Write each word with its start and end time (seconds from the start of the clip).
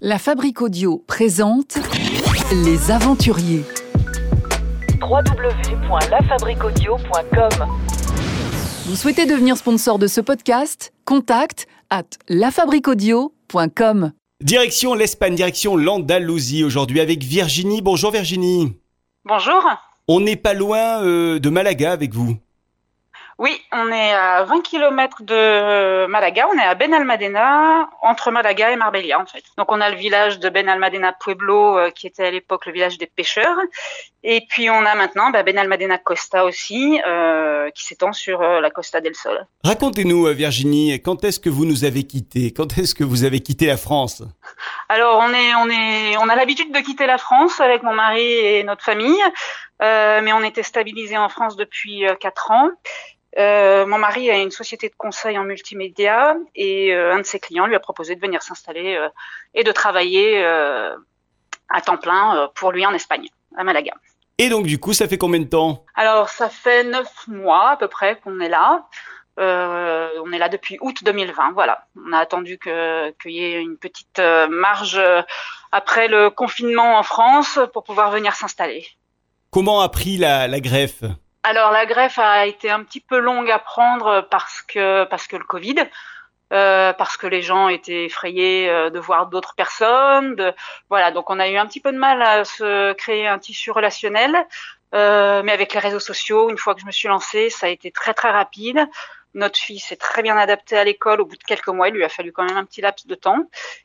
La 0.00 0.20
Fabrique 0.20 0.62
Audio 0.62 1.02
présente 1.08 1.76
Les 2.52 2.92
Aventuriers. 2.92 3.64
www.lafabriquaudio.com 5.02 7.66
Vous 8.86 8.94
souhaitez 8.94 9.26
devenir 9.26 9.56
sponsor 9.56 9.98
de 9.98 10.06
ce 10.06 10.20
podcast? 10.20 10.92
Contact 11.04 11.66
à 11.90 12.04
lafabriquaudio.com. 12.28 14.12
Direction 14.40 14.94
l'Espagne, 14.94 15.34
direction 15.34 15.76
l'Andalousie 15.76 16.62
aujourd'hui 16.62 17.00
avec 17.00 17.24
Virginie. 17.24 17.82
Bonjour 17.82 18.12
Virginie. 18.12 18.76
Bonjour. 19.24 19.64
On 20.06 20.20
n'est 20.20 20.36
pas 20.36 20.54
loin 20.54 21.02
euh, 21.02 21.40
de 21.40 21.50
Malaga 21.50 21.90
avec 21.90 22.14
vous. 22.14 22.36
Oui, 23.38 23.56
on 23.72 23.92
est 23.92 24.12
à 24.12 24.42
20 24.42 24.62
km 24.62 25.22
de 25.22 26.06
Malaga. 26.06 26.48
On 26.52 26.58
est 26.58 26.64
à 26.64 26.74
Benalmadena, 26.74 27.88
entre 28.02 28.32
Malaga 28.32 28.72
et 28.72 28.76
Marbella, 28.76 29.20
en 29.20 29.26
fait. 29.26 29.44
Donc, 29.56 29.70
on 29.70 29.80
a 29.80 29.88
le 29.90 29.96
village 29.96 30.40
de 30.40 30.48
Benalmadena 30.48 31.12
Pueblo, 31.12 31.78
euh, 31.78 31.90
qui 31.90 32.08
était 32.08 32.24
à 32.24 32.30
l'époque 32.32 32.66
le 32.66 32.72
village 32.72 32.98
des 32.98 33.06
pêcheurs. 33.06 33.56
Et 34.24 34.44
puis, 34.48 34.68
on 34.70 34.84
a 34.84 34.96
maintenant 34.96 35.30
bah, 35.30 35.44
Benalmadena 35.44 35.98
Costa 35.98 36.44
aussi, 36.44 37.00
euh, 37.06 37.70
qui 37.76 37.84
s'étend 37.84 38.12
sur 38.12 38.42
euh, 38.42 38.60
la 38.60 38.70
Costa 38.70 39.00
del 39.00 39.14
Sol. 39.14 39.46
Racontez-nous 39.62 40.26
Virginie, 40.34 41.00
quand 41.00 41.22
est-ce 41.22 41.38
que 41.38 41.48
vous 41.48 41.64
nous 41.64 41.84
avez 41.84 42.02
quittés? 42.02 42.52
Quand 42.52 42.76
est-ce 42.76 42.92
que 42.92 43.04
vous 43.04 43.22
avez 43.22 43.38
quitté 43.38 43.66
la 43.66 43.76
France? 43.76 44.24
Alors, 44.88 45.22
on 45.22 45.32
est, 45.32 45.54
on 45.54 45.70
est, 45.70 46.16
on 46.16 46.28
a 46.28 46.34
l'habitude 46.34 46.74
de 46.74 46.80
quitter 46.80 47.06
la 47.06 47.18
France 47.18 47.60
avec 47.60 47.84
mon 47.84 47.94
mari 47.94 48.20
et 48.20 48.64
notre 48.64 48.82
famille, 48.82 49.22
mais 49.80 50.32
on 50.32 50.42
était 50.42 50.64
stabilisé 50.64 51.16
en 51.16 51.28
France 51.28 51.54
depuis 51.54 52.04
euh, 52.04 52.16
quatre 52.16 52.50
ans. 52.50 52.70
Euh, 53.36 53.84
mon 53.86 53.98
mari 53.98 54.30
a 54.30 54.38
une 54.38 54.50
société 54.50 54.88
de 54.88 54.94
conseil 54.96 55.38
en 55.38 55.44
multimédia 55.44 56.36
et 56.54 56.94
euh, 56.94 57.14
un 57.14 57.18
de 57.18 57.24
ses 57.24 57.38
clients 57.38 57.66
lui 57.66 57.74
a 57.76 57.80
proposé 57.80 58.14
de 58.14 58.20
venir 58.20 58.42
s'installer 58.42 58.96
euh, 58.96 59.08
et 59.54 59.64
de 59.64 59.72
travailler 59.72 60.42
à 60.44 61.80
temps 61.84 61.98
plein 61.98 62.50
pour 62.54 62.72
lui 62.72 62.86
en 62.86 62.94
Espagne, 62.94 63.28
à 63.56 63.64
Malaga. 63.64 63.92
Et 64.38 64.48
donc 64.48 64.66
du 64.66 64.78
coup, 64.78 64.92
ça 64.92 65.08
fait 65.08 65.18
combien 65.18 65.40
de 65.40 65.48
temps? 65.48 65.84
Alors, 65.94 66.28
ça 66.28 66.48
fait 66.48 66.84
neuf 66.84 67.26
mois 67.26 67.70
à 67.70 67.76
peu 67.76 67.88
près 67.88 68.16
qu'on 68.20 68.40
est 68.40 68.48
là. 68.48 68.86
On 69.36 70.32
est 70.32 70.38
là 70.38 70.48
depuis 70.48 70.78
août 70.80 71.04
2020. 71.04 71.52
Voilà, 71.52 71.86
on 71.96 72.12
a 72.12 72.18
attendu 72.18 72.58
qu'il 72.58 73.32
y 73.32 73.44
ait 73.44 73.60
une 73.60 73.76
petite 73.76 74.20
marge 74.48 75.00
après 75.70 76.08
le 76.08 76.30
confinement 76.30 76.98
en 76.98 77.02
France 77.02 77.58
pour 77.72 77.84
pouvoir 77.84 78.10
venir 78.10 78.34
s'installer. 78.34 78.86
Comment 79.50 79.80
a 79.80 79.88
pris 79.88 80.16
la, 80.16 80.48
la 80.48 80.60
greffe? 80.60 81.04
Alors 81.42 81.70
la 81.70 81.86
greffe 81.86 82.18
a 82.18 82.46
été 82.46 82.70
un 82.70 82.82
petit 82.82 83.00
peu 83.00 83.18
longue 83.18 83.50
à 83.50 83.58
prendre 83.58 84.26
parce 84.30 84.62
que 84.62 85.04
parce 85.04 85.26
que 85.26 85.36
le 85.36 85.44
Covid, 85.44 85.76
euh, 86.52 86.92
parce 86.92 87.16
que 87.16 87.26
les 87.26 87.42
gens 87.42 87.68
étaient 87.68 88.06
effrayés 88.06 88.68
euh, 88.68 88.90
de 88.90 88.98
voir 88.98 89.28
d'autres 89.28 89.54
personnes. 89.54 90.34
De, 90.34 90.52
voilà, 90.90 91.10
donc 91.10 91.30
on 91.30 91.38
a 91.38 91.48
eu 91.48 91.56
un 91.56 91.66
petit 91.66 91.80
peu 91.80 91.92
de 91.92 91.98
mal 91.98 92.20
à 92.22 92.44
se 92.44 92.92
créer 92.94 93.26
un 93.26 93.38
tissu 93.38 93.70
relationnel, 93.70 94.36
Euh, 94.94 95.42
mais 95.44 95.52
avec 95.52 95.74
les 95.74 95.80
réseaux 95.80 96.00
sociaux, 96.00 96.50
une 96.50 96.56
fois 96.56 96.74
que 96.74 96.80
je 96.80 96.86
me 96.86 96.92
suis 96.92 97.08
lancée, 97.08 97.50
ça 97.50 97.66
a 97.66 97.68
été 97.68 97.90
très 97.90 98.14
très 98.14 98.30
rapide. 98.30 98.80
Notre 99.34 99.58
fille 99.58 99.78
s'est 99.78 99.96
très 99.96 100.22
bien 100.22 100.36
adaptée 100.38 100.78
à 100.78 100.84
l'école. 100.84 101.20
Au 101.20 101.26
bout 101.26 101.36
de 101.36 101.44
quelques 101.44 101.68
mois, 101.68 101.88
il 101.88 101.94
lui 101.94 102.04
a 102.04 102.08
fallu 102.08 102.32
quand 102.32 102.44
même 102.44 102.56
un 102.56 102.64
petit 102.64 102.80
laps 102.80 103.06
de 103.06 103.14
temps. 103.14 103.44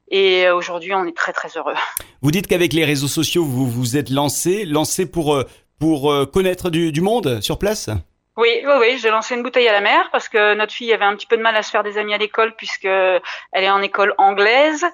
Et 0.09 0.45
euh, 0.45 0.55
aujourd'hui, 0.55 0.93
on 0.93 1.05
est 1.05 1.15
très 1.15 1.33
très 1.33 1.49
heureux. 1.57 1.73
Vous 2.21 2.31
dites 2.31 2.47
qu'avec 2.47 2.71
les 2.71 2.85
réseaux 2.85 3.09
sociaux, 3.09 3.43
vous 3.43 3.69
vous 3.69 3.97
êtes 3.97 4.09
lancé, 4.09 4.63
lancé 4.63 5.05
pour, 5.05 5.35
euh, 5.35 5.43
pour 5.83 6.13
euh, 6.13 6.25
connaître 6.25 6.69
du, 6.69 7.01
monde 7.01 7.41
sur 7.41 7.59
place? 7.59 7.89
Oui, 8.37 8.47
oui, 8.63 8.73
oui, 8.79 8.97
j'ai 8.99 9.09
lancé 9.09 9.35
une 9.35 9.43
bouteille 9.43 9.67
à 9.67 9.73
la 9.73 9.81
mer 9.81 10.07
parce 10.13 10.29
que 10.29 10.53
notre 10.53 10.71
fille 10.71 10.93
avait 10.93 11.03
un 11.03 11.13
petit 11.13 11.27
peu 11.27 11.35
de 11.35 11.41
mal 11.41 11.57
à 11.57 11.61
se 11.61 11.71
faire 11.71 11.83
des 11.83 11.97
amis 11.97 12.13
à 12.13 12.17
l'école 12.17 12.55
puisque 12.55 12.85
elle 12.85 13.21
est 13.51 13.69
en 13.69 13.81
école 13.81 14.15
anglaise 14.17 14.85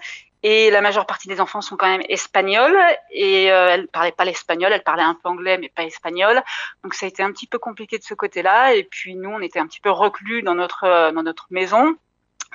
et 0.41 0.71
la 0.71 0.81
majeure 0.81 1.05
partie 1.05 1.27
des 1.27 1.41
enfants 1.41 1.61
sont 1.61 1.77
quand 1.77 1.87
même 1.87 2.01
espagnols 2.09 2.75
et 3.11 3.51
euh, 3.51 3.67
elle 3.69 3.87
parlait 3.87 4.11
pas 4.13 4.25
l'espagnol, 4.25 4.71
elle 4.73 4.81
parlait 4.81 5.03
un 5.03 5.13
peu 5.13 5.29
anglais 5.29 5.59
mais 5.59 5.69
pas 5.69 5.83
espagnol. 5.83 6.41
Donc 6.83 6.95
ça 6.95 7.05
a 7.05 7.09
été 7.09 7.21
un 7.21 7.31
petit 7.31 7.45
peu 7.45 7.59
compliqué 7.59 7.99
de 7.99 8.03
ce 8.03 8.15
côté-là 8.15 8.73
et 8.73 8.83
puis 8.83 9.15
nous 9.15 9.29
on 9.29 9.41
était 9.41 9.59
un 9.59 9.67
petit 9.67 9.81
peu 9.81 9.91
reclus 9.91 10.41
dans 10.41 10.55
notre 10.55 10.85
euh, 10.85 11.11
dans 11.11 11.21
notre 11.21 11.45
maison. 11.51 11.95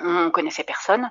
On 0.01 0.29
connaissait 0.29 0.63
personne. 0.63 1.09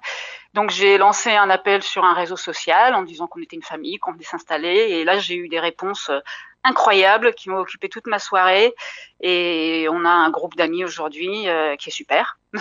Donc 0.52 0.70
j'ai 0.70 0.98
lancé 0.98 1.30
un 1.30 1.50
appel 1.50 1.82
sur 1.82 2.04
un 2.04 2.14
réseau 2.14 2.36
social 2.36 2.94
en 2.94 3.02
disant 3.02 3.26
qu'on 3.26 3.40
était 3.40 3.56
une 3.56 3.62
famille, 3.62 3.98
qu'on 3.98 4.12
venait 4.12 4.24
s'installer. 4.24 4.68
Et 4.68 5.04
là 5.04 5.18
j'ai 5.18 5.34
eu 5.34 5.48
des 5.48 5.60
réponses 5.60 6.10
euh, 6.10 6.20
incroyables 6.64 7.34
qui 7.34 7.50
m'ont 7.50 7.58
occupé 7.58 7.88
toute 7.88 8.06
ma 8.06 8.18
soirée. 8.18 8.74
Et 9.20 9.86
on 9.90 10.04
a 10.04 10.10
un 10.10 10.30
groupe 10.30 10.56
d'amis 10.56 10.84
aujourd'hui 10.84 11.48
euh, 11.48 11.76
qui 11.76 11.88
est 11.88 11.92
super. 11.92 12.38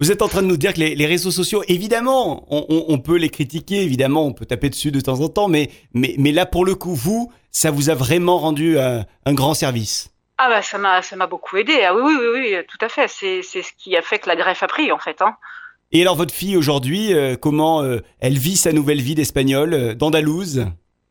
Vous 0.00 0.10
êtes 0.10 0.22
en 0.22 0.26
train 0.26 0.42
de 0.42 0.48
nous 0.48 0.56
dire 0.56 0.74
que 0.74 0.80
les, 0.80 1.06
réseaux 1.06 1.30
sociaux, 1.30 1.62
évidemment, 1.68 2.44
on, 2.50 2.98
peut 2.98 3.14
les 3.14 3.28
critiquer, 3.28 3.82
évidemment, 3.82 4.26
on 4.26 4.32
peut 4.32 4.46
taper 4.46 4.68
dessus 4.68 4.90
de 4.90 5.00
temps 5.00 5.20
en 5.20 5.28
temps, 5.28 5.46
mais, 5.46 5.70
là, 5.94 6.44
pour 6.44 6.64
le 6.64 6.74
coup, 6.74 6.92
vous, 6.92 7.32
ça 7.52 7.70
vous 7.70 7.88
a 7.88 7.94
vraiment 7.94 8.38
rendu 8.38 8.80
un, 8.80 9.04
un 9.26 9.32
grand 9.32 9.54
service. 9.54 10.12
Ah 10.38 10.48
bah 10.48 10.62
ça 10.62 10.78
m'a 10.78 11.02
ça 11.02 11.16
m'a 11.16 11.26
beaucoup 11.26 11.56
aidé. 11.56 11.84
Ah 11.84 11.94
oui 11.94 12.02
oui 12.04 12.16
oui, 12.16 12.54
oui 12.54 12.66
tout 12.66 12.78
à 12.80 12.88
fait. 12.88 13.08
C'est 13.08 13.42
c'est 13.42 13.62
ce 13.62 13.72
qui 13.74 13.96
a 13.96 14.02
fait 14.02 14.18
que 14.18 14.28
la 14.28 14.36
greffe 14.36 14.62
a 14.62 14.68
pris 14.68 14.90
en 14.90 14.98
fait. 14.98 15.22
Hein. 15.22 15.36
Et 15.94 16.00
alors, 16.00 16.16
votre 16.16 16.32
fille, 16.32 16.56
aujourd'hui, 16.56 17.12
euh, 17.12 17.36
comment 17.36 17.82
euh, 17.82 17.98
elle 18.18 18.38
vit 18.38 18.56
sa 18.56 18.72
nouvelle 18.72 19.02
vie 19.02 19.14
d'espagnole, 19.14 19.74
euh, 19.74 19.94
d'andalouse? 19.94 20.66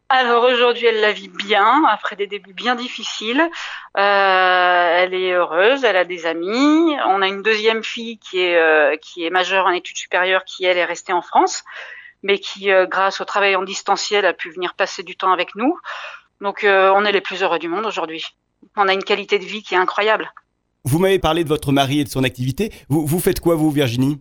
Alors 0.09 0.43
aujourd'hui, 0.43 0.87
elle 0.87 1.01
la 1.01 1.11
vit 1.11 1.29
bien, 1.29 1.83
après 1.89 2.15
des 2.15 2.25
débuts 2.25 2.53
bien 2.53 2.75
difficiles. 2.75 3.47
Elle 3.95 5.13
est 5.13 5.31
heureuse, 5.31 5.85
elle 5.85 5.95
a 5.95 6.03
des 6.03 6.25
amis. 6.25 6.95
On 7.07 7.21
a 7.21 7.27
une 7.27 7.43
deuxième 7.43 7.81
fille 7.81 8.17
qui 8.17 8.41
est, 8.41 9.01
qui 9.01 9.25
est 9.25 9.29
majeure 9.29 9.67
en 9.67 9.71
études 9.71 9.95
supérieures, 9.95 10.43
qui 10.43 10.65
elle 10.65 10.77
est 10.77 10.83
restée 10.83 11.13
en 11.13 11.21
France, 11.21 11.63
mais 12.23 12.39
qui, 12.39 12.69
grâce 12.89 13.21
au 13.21 13.23
travail 13.23 13.55
en 13.55 13.63
distanciel, 13.63 14.25
a 14.25 14.33
pu 14.33 14.51
venir 14.51 14.73
passer 14.73 15.01
du 15.01 15.15
temps 15.15 15.31
avec 15.31 15.55
nous. 15.55 15.79
Donc 16.41 16.65
on 16.65 17.05
est 17.05 17.13
les 17.13 17.21
plus 17.21 17.41
heureux 17.41 17.59
du 17.59 17.69
monde 17.69 17.85
aujourd'hui. 17.85 18.25
On 18.75 18.87
a 18.87 18.93
une 18.93 19.03
qualité 19.03 19.39
de 19.39 19.45
vie 19.45 19.63
qui 19.63 19.73
est 19.73 19.77
incroyable. 19.77 20.31
Vous 20.83 20.97
m'avez 20.97 21.19
parlé 21.19 21.43
de 21.43 21.49
votre 21.49 21.71
mari 21.71 21.99
et 21.99 22.03
de 22.03 22.09
son 22.09 22.23
activité. 22.23 22.71
Vous, 22.89 23.05
vous 23.05 23.19
faites 23.19 23.39
quoi, 23.39 23.55
vous, 23.55 23.69
Virginie? 23.69 24.19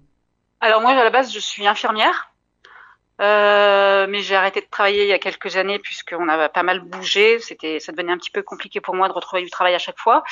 Alors 0.60 0.80
moi, 0.80 0.90
à 0.90 1.04
la 1.04 1.10
base, 1.10 1.32
je 1.32 1.38
suis 1.38 1.66
infirmière. 1.66 2.26
Euh, 3.20 4.06
mais 4.08 4.22
j'ai 4.22 4.34
arrêté 4.34 4.60
de 4.60 4.66
travailler 4.70 5.02
il 5.02 5.08
y 5.08 5.12
a 5.12 5.18
quelques 5.18 5.56
années 5.56 5.78
puisqu'on 5.78 6.28
a 6.28 6.48
pas 6.48 6.62
mal 6.62 6.80
bougé. 6.80 7.38
C'était, 7.38 7.78
ça 7.78 7.92
devenait 7.92 8.12
un 8.12 8.18
petit 8.18 8.30
peu 8.30 8.42
compliqué 8.42 8.80
pour 8.80 8.94
moi 8.94 9.08
de 9.08 9.12
retrouver 9.12 9.42
du 9.42 9.50
travail 9.50 9.74
à 9.74 9.78
chaque 9.78 9.98
fois. 9.98 10.22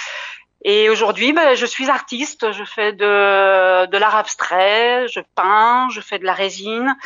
Et 0.65 0.91
aujourd'hui, 0.91 1.33
ben, 1.33 1.55
je 1.55 1.67
suis 1.67 1.89
artiste. 1.89 2.51
Je 2.53 2.65
fais 2.65 2.93
de, 2.93 3.87
de 3.87 3.99
l'art 3.99 4.17
abstrait, 4.17 5.07
je 5.09 5.21
peins, 5.35 5.89
je 5.91 6.01
fais 6.01 6.19
de 6.19 6.25
la 6.25 6.33
résine, 6.35 6.97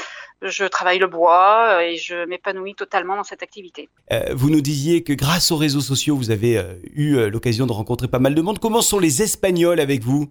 je 0.43 0.65
travaille 0.65 0.99
le 0.99 1.07
bois 1.07 1.69
euh, 1.69 1.81
et 1.81 1.97
je 1.97 2.27
m'épanouis 2.27 2.75
totalement 2.75 3.17
dans 3.17 3.25
cette 3.25 3.43
activité. 3.43 3.89
Euh, 4.13 4.27
Vous 4.35 4.51
nous 4.51 4.61
disiez 4.61 5.03
que 5.03 5.13
grâce 5.13 5.51
aux 5.51 5.57
réseaux 5.57 5.81
sociaux, 5.81 6.17
vous 6.17 6.31
avez 6.31 6.59
euh, 6.59 6.75
eu 6.95 7.31
l'occasion 7.31 7.67
de 7.67 7.73
rencontrer 7.73 8.09
pas 8.09 8.19
mal 8.19 8.35
de 8.35 8.43
monde. 8.43 8.59
Comment 8.59 8.83
sont 8.83 8.99
les 8.99 9.23
Espagnols 9.23 9.81
avec 9.81 10.03
vous? 10.03 10.31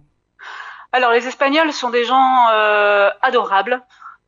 Alors, 0.92 1.12
les 1.12 1.26
Espagnols 1.26 1.72
sont 1.72 1.90
des 1.90 2.04
gens 2.04 2.48
euh, 2.52 3.10
adorables. 3.22 3.82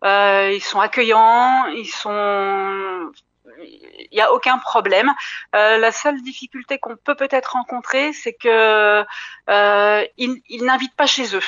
Ils 0.06 0.60
sont 0.62 0.80
accueillants, 0.80 1.64
ils 1.68 1.86
sont. 1.86 3.10
Il 3.66 4.08
n'y 4.12 4.20
a 4.20 4.34
aucun 4.34 4.58
problème. 4.58 5.10
Euh, 5.56 5.78
la 5.78 5.92
seule 5.92 6.20
difficulté 6.22 6.78
qu'on 6.78 6.96
peut 6.96 7.14
peut-être 7.14 7.52
rencontrer, 7.52 8.12
c'est 8.12 8.34
que 8.34 9.02
euh, 9.48 10.04
ils, 10.18 10.42
ils 10.50 10.64
n'invitent 10.64 10.94
pas 10.94 11.06
chez 11.06 11.34
eux. 11.34 11.42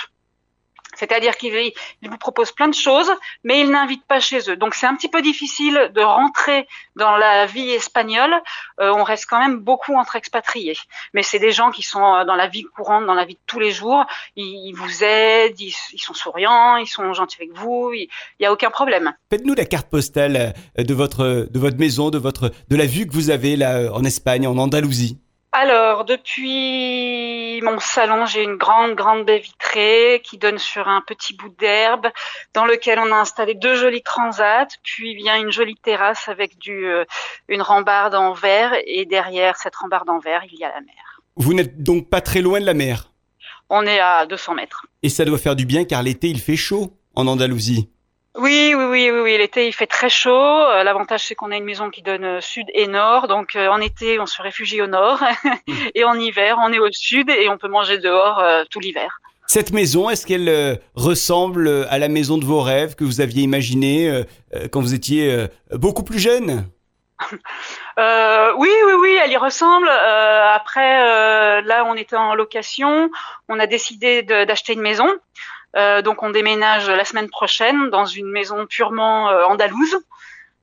C'est-à-dire 0.97 1.37
qu'ils 1.37 1.73
ils 2.03 2.11
vous 2.11 2.19
proposent 2.19 2.53
plein 2.53 2.69
de 2.69 2.75
choses, 2.75 3.11
mais 3.45 3.61
ils 3.61 3.71
n'invitent 3.71 4.07
pas 4.07 4.21
chez 4.21 4.51
eux. 4.51 4.57
Donc 4.57 4.75
c'est 4.75 4.87
un 4.87 4.95
petit 4.97 5.09
peu 5.09 5.23
difficile 5.23 5.91
de 5.95 6.01
rentrer 6.01 6.67
dans 6.97 7.17
la 7.17 7.47
vie 7.47 7.71
espagnole. 7.71 8.35
Euh, 8.81 8.93
on 8.95 9.05
reste 9.05 9.27
quand 9.29 9.39
même 9.39 9.59
beaucoup 9.59 9.95
entre 9.95 10.17
expatriés, 10.17 10.77
mais 11.15 11.23
c'est 11.23 11.39
des 11.39 11.53
gens 11.53 11.71
qui 11.71 11.83
sont 11.83 12.03
euh, 12.03 12.25
dans 12.25 12.35
la 12.35 12.49
vie 12.49 12.65
courante, 12.65 13.07
dans 13.07 13.15
la 13.15 13.25
vie 13.25 13.35
de 13.35 13.41
tous 13.47 13.61
les 13.61 13.71
jours. 13.71 14.05
Ils, 14.37 14.73
vous 14.75 15.05
aident, 15.05 15.61
ils, 15.61 15.99
sont 15.99 16.15
souriants, 16.15 16.77
ils 16.77 16.87
sont 16.87 17.13
gentils 17.13 17.37
avec 17.41 17.53
vous. 17.55 17.93
Il 17.93 18.09
n'y 18.41 18.47
a 18.47 18.53
aucun 18.53 18.71
problème. 18.71 19.13
Faites-nous 19.31 19.55
la 19.55 19.65
carte 19.65 19.89
postale 19.89 20.55
euh, 20.79 20.83
de 20.83 20.95
votre, 20.95 21.49
de 21.51 21.59
votre 21.59 21.79
maison, 21.79 22.11
de, 22.11 22.19
votre, 22.19 22.51
de 22.69 22.77
la 22.77 22.87
vue 22.87 23.07
que 23.07 23.13
vous 23.13 23.31
avez 23.31 23.57
là 23.57 23.91
en 23.93 24.05
Espagne, 24.05 24.47
en 24.47 24.57
Andalousie. 24.59 25.19
Alors, 25.59 26.05
depuis 26.05 27.63
mon 27.63 27.79
salon, 27.79 28.27
j'ai 28.27 28.43
une 28.43 28.57
grande, 28.57 28.95
grande 28.95 29.25
baie 29.25 29.39
vitrée 29.39 30.21
qui 30.23 30.37
donne 30.37 30.59
sur 30.59 30.87
un 30.87 31.01
petit 31.01 31.33
bout 31.33 31.49
d'herbe 31.49 32.09
dans 32.53 32.67
lequel 32.67 32.99
on 32.99 33.11
a 33.11 33.15
installé 33.15 33.55
deux 33.55 33.75
jolis 33.75 34.03
transats, 34.03 34.69
puis 34.83 35.17
vient 35.17 35.41
une 35.41 35.51
jolie 35.51 35.77
terrasse 35.77 36.29
avec 36.29 36.59
du, 36.59 36.85
euh, 36.85 37.07
une 37.49 37.63
rambarde 37.63 38.15
en 38.15 38.35
verre 38.35 38.75
et 38.87 39.07
derrière 39.07 39.57
cette 39.57 39.75
rambarde 39.77 40.11
en 40.11 40.19
verre, 40.19 40.43
il 40.53 40.59
y 40.59 40.65
a 40.65 40.69
la 40.69 40.83
mer. 40.83 41.23
Vous 41.37 41.55
n'êtes 41.55 41.83
donc 41.83 42.11
pas 42.11 42.21
très 42.21 42.43
loin 42.43 42.61
de 42.61 42.67
la 42.67 42.75
mer? 42.75 43.15
On 43.71 43.87
est 43.87 43.99
à 43.99 44.27
200 44.27 44.57
mètres. 44.57 44.85
Et 45.03 45.09
ça 45.09 45.25
doit 45.25 45.39
faire 45.39 45.57
du 45.57 45.65
bien 45.65 45.87
car 45.87 46.03
l'été, 46.03 46.29
il 46.29 46.39
fait 46.39 46.57
chaud 46.57 46.93
en 47.15 47.27
Andalousie. 47.27 47.89
Oui, 48.39 48.75
oui, 48.77 48.85
oui, 48.85 49.11
oui, 49.11 49.21
oui. 49.21 49.39
L'été, 49.39 49.67
il 49.67 49.73
fait 49.73 49.87
très 49.87 50.09
chaud. 50.09 50.31
Euh, 50.31 50.83
L'avantage, 50.83 51.25
c'est 51.25 51.35
qu'on 51.35 51.51
a 51.51 51.57
une 51.57 51.65
maison 51.65 51.91
qui 51.91 52.03
donne 52.03 52.25
euh, 52.25 52.41
sud 52.41 52.67
et 52.75 52.87
nord. 52.87 53.29
Donc, 53.29 53.57
euh, 53.57 53.69
en 53.69 53.81
été, 53.81 54.21
on 54.21 54.27
se 54.27 54.43
réfugie 54.43 54.83
au 54.83 54.87
nord. 54.87 55.23
et 55.95 56.05
en 56.05 56.15
hiver, 56.15 56.59
on 56.63 56.73
est 56.73 56.79
au 56.79 56.91
sud 56.93 57.31
et 57.31 57.49
on 57.49 57.57
peut 57.57 57.69
manger 57.69 57.99
dehors 57.99 58.43
tout 58.71 58.81
l'hiver. 58.81 59.21
Cette 59.47 59.73
maison, 59.73 60.11
est-ce 60.11 60.27
qu'elle 60.27 60.81
ressemble 60.95 61.87
à 61.89 61.99
la 61.99 62.09
maison 62.09 62.37
de 62.37 62.45
vos 62.45 62.61
rêves 62.61 62.95
que 62.97 63.05
vous 63.05 63.21
aviez 63.21 63.43
imaginée 63.43 64.25
quand 64.73 64.81
vous 64.81 64.93
étiez 64.93 65.47
beaucoup 65.71 66.03
plus 66.03 66.19
jeune? 66.19 66.67
Euh, 67.99 68.53
oui, 68.59 68.69
oui, 68.85 68.93
oui, 69.01 69.19
elle 69.25 69.33
y 69.33 69.39
ressemble. 69.39 69.89
Euh, 69.89 70.55
après, 70.55 71.01
euh, 71.01 71.63
là, 71.63 71.87
on 71.87 71.95
était 71.95 72.15
en 72.15 72.35
location. 72.35 73.11
On 73.49 73.59
a 73.59 73.67
décidé 73.67 74.23
d'acheter 74.23 74.75
une 74.75 74.83
maison. 74.83 75.09
Euh, 75.77 76.03
donc, 76.03 76.23
on 76.23 76.31
déménage 76.31 76.89
la 76.89 77.05
semaine 77.05 77.29
prochaine 77.29 77.91
dans 77.91 78.07
une 78.07 78.31
maison 78.31 78.67
purement 78.67 79.29
euh, 79.31 79.45
andalouse. 79.45 79.97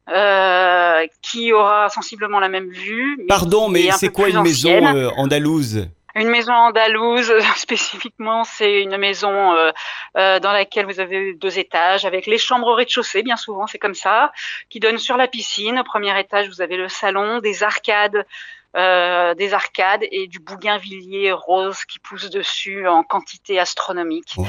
euh, 0.10 1.07
qui 1.21 1.54
aura 1.54 1.88
sensiblement 1.89 2.39
la 2.42 2.50
même 2.50 2.69
vue. 2.69 3.15
mais 3.19 3.25
Pardon, 3.27 3.69
mais 3.69 3.89
un 3.89 3.94
c'est 3.94 4.10
quoi 4.10 4.27
une 4.27 4.42
maison 4.42 4.69
ancienne. 4.86 5.12
andalouse? 5.15 5.88
Une 6.15 6.27
maison 6.27 6.51
andalouse, 6.54 7.33
spécifiquement, 7.56 8.44
c'est 8.44 8.81
une 8.81 8.98
maison 8.98 9.54
euh, 9.56 9.71
euh, 10.18 10.39
dans 10.39 10.51
laquelle 10.51 10.86
vous 10.86 11.00
avez 11.00 11.33
deux 11.36 11.57
étages, 11.57 12.04
avec 12.06 12.27
les 12.27 12.38
chambres 12.38 12.68
au 12.68 12.75
rez-de-chaussée, 12.75 13.24
bien 13.24 13.38
souvent, 13.38 13.65
c'est 13.65 13.80
comme 13.80 13.95
ça, 13.95 14.31
qui 14.69 14.80
donne 14.81 14.98
sur 14.98 15.15
la 15.18 15.27
piscine. 15.27 15.80
Au 15.80 15.83
premier 15.86 16.19
étage, 16.19 16.50
vous 16.50 16.62
avez 16.62 16.75
le 16.75 16.89
salon, 16.89 17.39
des 17.39 17.63
arcades, 17.63 18.25
euh, 18.75 19.35
des 19.35 19.53
arcades 19.53 20.03
et 20.11 20.27
du 20.27 20.39
bougainvillier 20.39 21.31
rose 21.31 21.85
qui 21.85 21.99
pousse 21.99 22.29
dessus 22.29 22.87
en 22.87 23.03
quantité 23.03 23.59
astronomique. 23.59 24.33
Wow. 24.37 24.45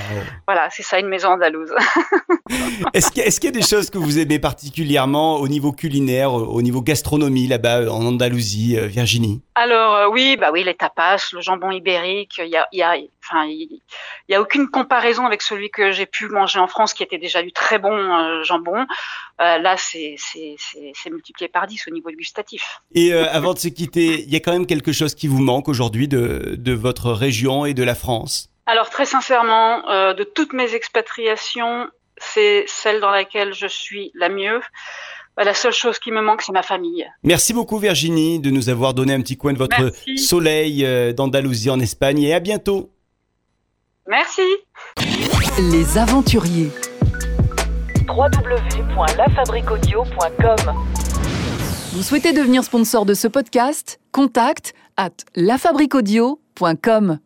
Voilà, 0.46 0.68
c'est 0.70 0.82
ça 0.82 0.98
une 0.98 1.08
maison 1.08 1.28
andalouse. 1.28 1.72
Est-ce 2.94 3.10
qu'il 3.10 3.22
y, 3.22 3.46
y 3.46 3.48
a 3.48 3.60
des 3.60 3.66
choses 3.66 3.90
que 3.90 3.98
vous 3.98 4.18
aimez 4.18 4.38
particulièrement 4.38 5.36
au 5.36 5.48
niveau 5.48 5.72
culinaire, 5.72 6.32
au 6.32 6.54
au 6.54 6.62
niveau 6.62 6.80
gastronomie 6.80 7.46
là-bas 7.46 7.90
en 7.90 8.04
Andalousie, 8.06 8.76
euh, 8.78 8.86
Virginie? 8.86 9.42
Alors 9.54 9.94
euh, 9.94 10.08
oui, 10.08 10.36
bah 10.38 10.50
oui, 10.52 10.64
les 10.64 10.74
tapas, 10.74 11.30
le 11.32 11.40
jambon 11.40 11.70
ibérique, 11.70 12.38
il 12.38 12.48
y 12.48 12.56
a, 12.56 12.66
il 12.72 12.78
y 12.78 12.82
a, 12.82 12.96
enfin, 13.24 13.44
il 13.46 13.80
il 14.28 14.32
y 14.32 14.34
a 14.34 14.40
aucune 14.40 14.68
comparaison 14.68 15.26
avec 15.26 15.42
celui 15.42 15.70
que 15.70 15.92
j'ai 15.92 16.06
pu 16.06 16.28
manger 16.28 16.58
en 16.58 16.66
France, 16.66 16.94
qui 16.94 17.02
était 17.02 17.18
déjà 17.18 17.42
du 17.42 17.52
très 17.52 17.78
bon 17.78 17.92
euh, 17.92 18.42
jambon. 18.42 18.86
Euh, 19.40 19.58
là, 19.58 19.76
c'est 19.76 20.16
multiplié 21.10 21.48
par 21.48 21.66
10 21.66 21.88
au 21.88 21.90
niveau 21.90 22.10
gustatif. 22.10 22.80
Et 22.94 23.12
euh, 23.12 23.26
avant 23.30 23.54
de 23.54 23.58
se 23.58 23.68
quitter, 23.68 24.22
il 24.22 24.30
y 24.30 24.36
a 24.36 24.40
quand 24.40 24.52
même 24.52 24.66
quelque 24.66 24.92
chose 24.92 25.14
qui 25.14 25.28
vous 25.28 25.40
manque 25.42 25.68
aujourd'hui 25.68 26.08
de, 26.08 26.54
de 26.56 26.72
votre 26.72 27.10
région 27.12 27.66
et 27.66 27.74
de 27.74 27.82
la 27.82 27.94
France? 27.94 28.50
Alors 28.66 28.88
très 28.88 29.04
sincèrement, 29.04 29.82
de 30.14 30.24
toutes 30.24 30.54
mes 30.54 30.74
expatriations, 30.74 31.86
c'est 32.16 32.64
celle 32.66 33.00
dans 33.00 33.10
laquelle 33.10 33.52
je 33.52 33.66
suis 33.66 34.10
la 34.14 34.30
mieux. 34.30 34.60
Euh, 35.38 35.44
La 35.44 35.52
seule 35.52 35.72
chose 35.72 35.98
qui 35.98 36.12
me 36.12 36.22
manque, 36.22 36.40
c'est 36.42 36.52
ma 36.52 36.62
famille. 36.62 37.06
Merci 37.24 37.52
beaucoup 37.52 37.78
Virginie 37.78 38.38
de 38.38 38.50
nous 38.50 38.70
avoir 38.70 38.94
donné 38.94 39.12
un 39.12 39.20
petit 39.20 39.36
coin 39.36 39.52
de 39.52 39.58
votre 39.58 39.78
Merci. 39.78 40.16
soleil 40.16 40.86
d'Andalousie 41.14 41.68
en 41.70 41.80
Espagne 41.80 42.22
et 42.22 42.32
à 42.32 42.40
bientôt. 42.40 42.93
Merci. 44.08 44.42
Les 45.70 45.98
aventuriers. 45.98 46.70
www.lafabriquaudio.com 48.06 50.74
Vous 51.94 52.02
souhaitez 52.02 52.32
devenir 52.34 52.62
sponsor 52.64 53.06
de 53.06 53.14
ce 53.14 53.28
podcast? 53.28 53.98
Contact 54.12 54.74
à 54.96 55.08
lafabriquaudio.com. 55.36 57.18